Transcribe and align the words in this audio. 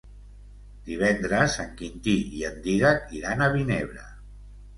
Divendres 0.87 1.57
en 1.63 1.69
Quintí 1.81 2.15
i 2.39 2.41
en 2.49 2.57
Dídac 2.65 3.15
iran 3.21 3.45
a 3.45 3.53
Vinebre. 3.59 4.09